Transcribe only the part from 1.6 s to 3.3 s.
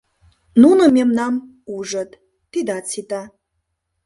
ужыт— тидат сита!